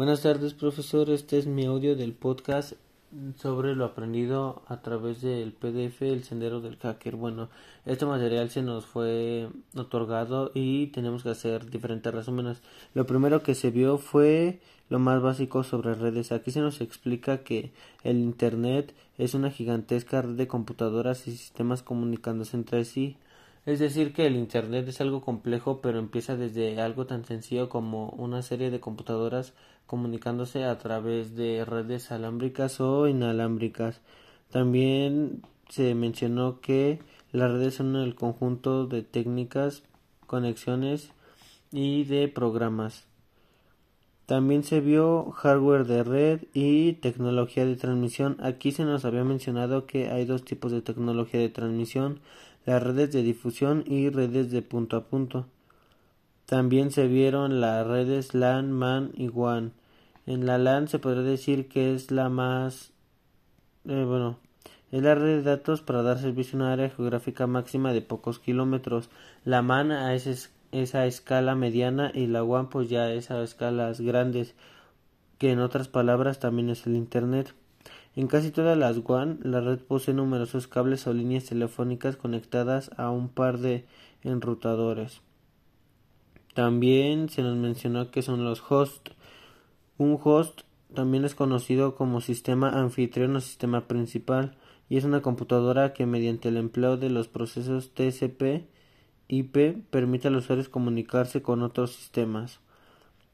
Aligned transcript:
Buenas 0.00 0.22
tardes, 0.22 0.54
profesor. 0.54 1.10
Este 1.10 1.36
es 1.36 1.46
mi 1.46 1.66
audio 1.66 1.94
del 1.94 2.14
podcast 2.14 2.72
sobre 3.36 3.74
lo 3.74 3.84
aprendido 3.84 4.62
a 4.66 4.80
través 4.80 5.20
del 5.20 5.52
PDF 5.52 6.00
El 6.00 6.24
Sendero 6.24 6.62
del 6.62 6.78
Hacker. 6.78 7.16
Bueno, 7.16 7.50
este 7.84 8.06
material 8.06 8.48
se 8.48 8.62
nos 8.62 8.86
fue 8.86 9.50
otorgado 9.76 10.52
y 10.54 10.86
tenemos 10.86 11.22
que 11.22 11.28
hacer 11.28 11.68
diferentes 11.68 12.14
resúmenes. 12.14 12.62
Lo 12.94 13.04
primero 13.04 13.42
que 13.42 13.54
se 13.54 13.70
vio 13.70 13.98
fue 13.98 14.60
lo 14.88 14.98
más 14.98 15.20
básico 15.20 15.64
sobre 15.64 15.92
redes. 15.92 16.32
Aquí 16.32 16.50
se 16.50 16.60
nos 16.60 16.80
explica 16.80 17.44
que 17.44 17.70
el 18.02 18.20
Internet 18.20 18.94
es 19.18 19.34
una 19.34 19.50
gigantesca 19.50 20.22
red 20.22 20.30
de 20.30 20.48
computadoras 20.48 21.28
y 21.28 21.32
sistemas 21.32 21.82
comunicándose 21.82 22.56
entre 22.56 22.86
sí. 22.86 23.18
Es 23.66 23.78
decir, 23.78 24.12
que 24.14 24.26
el 24.26 24.36
Internet 24.36 24.88
es 24.88 25.00
algo 25.00 25.20
complejo, 25.20 25.80
pero 25.82 25.98
empieza 25.98 26.36
desde 26.36 26.80
algo 26.80 27.06
tan 27.06 27.24
sencillo 27.24 27.68
como 27.68 28.08
una 28.10 28.42
serie 28.42 28.70
de 28.70 28.80
computadoras 28.80 29.52
comunicándose 29.86 30.64
a 30.64 30.78
través 30.78 31.36
de 31.36 31.64
redes 31.64 32.10
alámbricas 32.10 32.80
o 32.80 33.06
inalámbricas. 33.06 34.00
También 34.50 35.42
se 35.68 35.94
mencionó 35.94 36.60
que 36.60 37.00
las 37.32 37.50
redes 37.50 37.74
son 37.74 37.96
el 37.96 38.14
conjunto 38.14 38.86
de 38.86 39.02
técnicas, 39.02 39.82
conexiones 40.26 41.12
y 41.70 42.04
de 42.04 42.28
programas. 42.28 43.09
También 44.30 44.62
se 44.62 44.80
vio 44.80 45.32
hardware 45.32 45.84
de 45.86 46.04
red 46.04 46.42
y 46.54 46.92
tecnología 46.92 47.66
de 47.66 47.74
transmisión. 47.74 48.36
Aquí 48.38 48.70
se 48.70 48.84
nos 48.84 49.04
había 49.04 49.24
mencionado 49.24 49.86
que 49.86 50.08
hay 50.08 50.24
dos 50.24 50.44
tipos 50.44 50.70
de 50.70 50.82
tecnología 50.82 51.40
de 51.40 51.48
transmisión, 51.48 52.20
las 52.64 52.80
redes 52.80 53.10
de 53.10 53.24
difusión 53.24 53.82
y 53.88 54.08
redes 54.08 54.52
de 54.52 54.62
punto 54.62 54.96
a 54.96 55.06
punto. 55.08 55.46
También 56.46 56.92
se 56.92 57.08
vieron 57.08 57.60
las 57.60 57.84
redes 57.84 58.32
LAN, 58.32 58.70
MAN 58.70 59.10
y 59.16 59.26
WAN. 59.30 59.72
En 60.26 60.46
la 60.46 60.58
LAN 60.58 60.86
se 60.86 61.00
podría 61.00 61.24
decir 61.24 61.66
que 61.68 61.92
es 61.92 62.12
la 62.12 62.28
más 62.28 62.92
eh, 63.84 64.04
bueno, 64.04 64.38
es 64.92 65.02
la 65.02 65.16
red 65.16 65.38
de 65.38 65.42
datos 65.42 65.82
para 65.82 66.02
dar 66.02 66.20
servicio 66.20 66.56
a 66.56 66.62
una 66.62 66.72
área 66.74 66.90
geográfica 66.90 67.48
máxima 67.48 67.92
de 67.92 68.02
pocos 68.02 68.38
kilómetros. 68.38 69.10
La 69.44 69.62
MAN 69.62 69.90
a 69.90 70.14
ese 70.14 70.36
esa 70.72 71.06
escala 71.06 71.54
mediana 71.54 72.12
y 72.14 72.26
la 72.26 72.44
WAN 72.44 72.68
pues 72.68 72.88
ya 72.88 73.12
es 73.12 73.30
a 73.30 73.42
escalas 73.42 74.00
grandes, 74.00 74.54
que 75.38 75.52
en 75.52 75.60
otras 75.60 75.88
palabras 75.88 76.38
también 76.38 76.70
es 76.70 76.86
el 76.86 76.96
Internet. 76.96 77.54
En 78.16 78.26
casi 78.26 78.50
todas 78.50 78.76
las 78.76 78.98
WAN, 78.98 79.38
la 79.42 79.60
red 79.60 79.78
posee 79.78 80.14
numerosos 80.14 80.68
cables 80.68 81.06
o 81.06 81.12
líneas 81.12 81.44
telefónicas 81.44 82.16
conectadas 82.16 82.90
a 82.96 83.10
un 83.10 83.28
par 83.28 83.58
de 83.58 83.86
enrutadores. 84.22 85.20
También 86.54 87.28
se 87.28 87.42
nos 87.42 87.56
mencionó 87.56 88.10
que 88.10 88.22
son 88.22 88.44
los 88.44 88.62
hosts. 88.68 89.12
Un 89.98 90.18
host 90.22 90.62
también 90.94 91.24
es 91.24 91.34
conocido 91.34 91.94
como 91.94 92.20
sistema 92.20 92.68
anfitrión 92.70 93.36
o 93.36 93.40
sistema 93.40 93.86
principal 93.86 94.56
y 94.88 94.96
es 94.96 95.04
una 95.04 95.22
computadora 95.22 95.92
que 95.92 96.06
mediante 96.06 96.48
el 96.48 96.56
empleo 96.56 96.96
de 96.96 97.10
los 97.10 97.28
procesos 97.28 97.94
TCP 97.94 98.66
IP 99.30 99.84
permite 99.90 100.28
a 100.28 100.30
los 100.30 100.44
usuarios 100.44 100.68
comunicarse 100.68 101.40
con 101.40 101.62
otros 101.62 101.92
sistemas. 101.92 102.60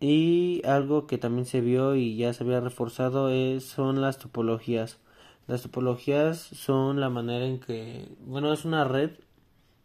Y 0.00 0.62
algo 0.66 1.06
que 1.06 1.18
también 1.18 1.46
se 1.46 1.60
vio 1.60 1.96
y 1.96 2.16
ya 2.16 2.32
se 2.32 2.44
había 2.44 2.60
reforzado 2.60 3.30
es, 3.30 3.64
son 3.64 4.00
las 4.00 4.18
topologías. 4.18 4.98
Las 5.46 5.62
topologías 5.62 6.38
son 6.38 7.00
la 7.00 7.08
manera 7.08 7.46
en 7.46 7.58
que, 7.58 8.08
bueno, 8.20 8.52
es 8.52 8.64
una 8.64 8.84
red 8.84 9.12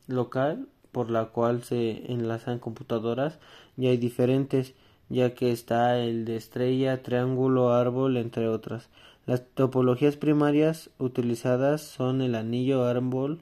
local 0.08 0.68
por 0.92 1.10
la 1.10 1.28
cual 1.28 1.64
se 1.64 2.12
enlazan 2.12 2.60
computadoras 2.60 3.40
y 3.78 3.88
hay 3.88 3.98
diferentes, 3.98 4.76
ya 5.10 5.34
que 5.34 5.52
está 5.52 6.00
el 6.00 6.26
de 6.26 6.36
estrella, 6.36 7.02
triángulo, 7.02 7.74
árbol, 7.74 8.18
entre 8.18 8.48
otras. 8.50 8.90
Las 9.26 9.46
topologías 9.54 10.18
primarias 10.18 10.90
utilizadas 11.00 11.82
son 11.82 12.22
el 12.22 12.36
anillo, 12.36 12.84
árbol, 12.86 13.40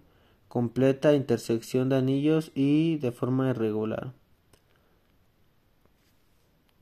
completa 0.52 1.14
intersección 1.14 1.88
de 1.88 1.96
anillos 1.96 2.52
y 2.54 2.98
de 2.98 3.14
forma 3.14 3.52
irregular. 3.52 4.12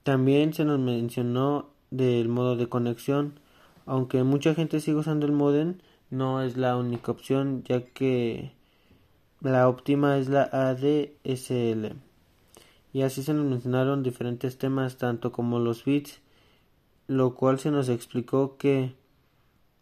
También 0.02 0.56
se 0.56 0.66
nos 0.66 0.80
mencionó 0.80 1.70
del 1.92 2.30
modo 2.30 2.56
de 2.56 2.68
conexión, 2.68 3.40
aunque 3.86 4.24
mucha 4.24 4.56
gente 4.56 4.80
sigue 4.80 4.98
usando 4.98 5.28
el 5.28 5.34
modem, 5.34 5.78
no 6.10 6.42
es 6.42 6.58
la 6.58 6.78
única 6.78 7.12
opción 7.12 7.62
ya 7.64 7.86
que 7.86 8.54
la 9.40 9.70
óptima 9.70 10.18
es 10.18 10.30
la 10.30 10.50
ADSL. 10.52 11.94
Y 12.92 13.04
así 13.04 13.22
se 13.22 13.36
nos 13.36 13.46
mencionaron 13.46 14.02
diferentes 14.02 14.58
temas, 14.58 14.98
tanto 14.98 15.32
como 15.32 15.60
los 15.60 15.86
bits, 15.86 16.22
lo 17.06 17.36
cual 17.36 17.60
se 17.60 17.70
nos 17.70 17.88
explicó 17.88 18.58
que 18.58 18.96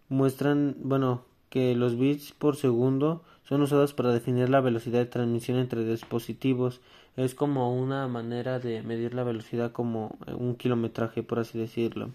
muestran, 0.10 0.76
bueno, 0.80 1.27
que 1.50 1.76
los 1.76 1.98
bits 1.98 2.32
por 2.32 2.56
segundo 2.56 3.22
son 3.48 3.62
usados 3.62 3.94
para 3.94 4.12
definir 4.12 4.50
la 4.50 4.62
velocidad 4.62 5.00
de 5.00 5.06
transmisión 5.06 5.58
entre 5.58 5.86
dispositivos. 5.86 6.82
Es 7.16 7.34
como 7.34 7.76
una 7.76 8.08
manera 8.08 8.60
de 8.60 8.84
medir 8.84 9.14
la 9.14 9.24
velocidad 9.24 9.72
como 9.72 10.18
un 10.38 10.56
kilometraje, 10.56 11.24
por 11.24 11.40
así 11.40 11.58
decirlo. 11.58 12.10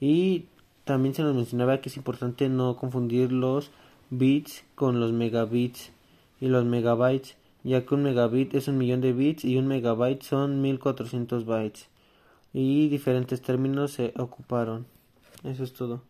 Y 0.00 0.44
también 0.84 1.14
se 1.14 1.22
nos 1.22 1.34
mencionaba 1.34 1.80
que 1.80 1.88
es 1.88 1.96
importante 1.96 2.48
no 2.48 2.76
confundir 2.76 3.32
los 3.32 3.70
bits 4.10 4.64
con 4.74 5.00
los 5.00 5.12
megabits 5.12 5.92
y 6.40 6.48
los 6.48 6.64
megabytes, 6.64 7.36
ya 7.64 7.84
que 7.84 7.94
un 7.94 8.02
megabit 8.02 8.54
es 8.54 8.68
un 8.68 8.78
millón 8.78 9.00
de 9.00 9.12
bits 9.12 9.44
y 9.44 9.56
un 9.56 9.66
megabyte 9.66 10.22
son 10.22 10.60
1400 10.62 11.44
bytes. 11.44 11.88
Y 12.52 12.88
diferentes 12.88 13.40
términos 13.40 13.92
se 13.92 14.12
ocuparon. 14.16 14.86
Eso 15.44 15.64
es 15.64 15.72
todo. 15.72 16.02